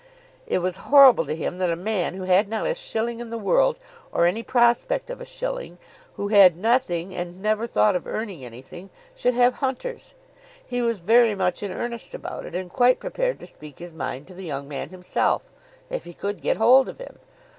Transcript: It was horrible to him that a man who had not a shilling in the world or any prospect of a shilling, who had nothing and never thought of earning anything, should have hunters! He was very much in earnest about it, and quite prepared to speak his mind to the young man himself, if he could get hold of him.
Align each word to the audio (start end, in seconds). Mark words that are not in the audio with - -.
It 0.47 0.63
was 0.63 0.77
horrible 0.89 1.25
to 1.25 1.35
him 1.35 1.59
that 1.59 1.69
a 1.69 1.75
man 1.75 2.15
who 2.15 2.23
had 2.23 2.49
not 2.49 2.65
a 2.65 2.73
shilling 2.73 3.19
in 3.19 3.29
the 3.29 3.37
world 3.37 3.77
or 4.11 4.25
any 4.25 4.41
prospect 4.41 5.11
of 5.11 5.21
a 5.21 5.25
shilling, 5.25 5.77
who 6.15 6.29
had 6.29 6.57
nothing 6.57 7.13
and 7.15 7.39
never 7.39 7.67
thought 7.67 7.95
of 7.95 8.07
earning 8.07 8.43
anything, 8.43 8.89
should 9.15 9.35
have 9.35 9.53
hunters! 9.61 10.15
He 10.65 10.81
was 10.81 11.01
very 11.01 11.35
much 11.35 11.61
in 11.61 11.71
earnest 11.71 12.15
about 12.15 12.47
it, 12.47 12.55
and 12.55 12.73
quite 12.73 12.97
prepared 12.99 13.37
to 13.41 13.45
speak 13.45 13.77
his 13.77 13.93
mind 13.93 14.25
to 14.25 14.33
the 14.33 14.45
young 14.45 14.67
man 14.67 14.89
himself, 14.89 15.51
if 15.91 16.05
he 16.05 16.15
could 16.15 16.41
get 16.41 16.57
hold 16.57 16.89
of 16.89 16.97
him. 16.97 17.19